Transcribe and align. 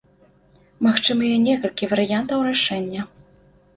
Магчымыя 0.85 1.35
некалькі 1.47 1.91
варыянтаў 1.93 2.39
рашэння. 2.51 3.01